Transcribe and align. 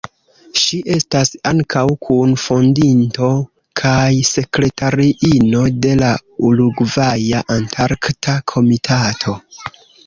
Ŝi 0.59 0.77
estas 0.93 1.29
ankaŭ 1.49 1.83
kun-fondinto 2.05 3.29
kaj 3.83 4.09
sekretariino 4.31 5.63
de 5.85 5.95
la 6.03 6.11
Urugvaja 6.51 7.47
Antarkta 7.59 8.41
Komitato. 8.55 9.41